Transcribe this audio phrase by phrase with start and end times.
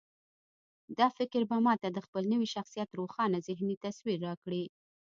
[0.97, 4.63] دا فکر به ما ته د خپل نوي شخصيت روښانه ذهني تصوير راکړي.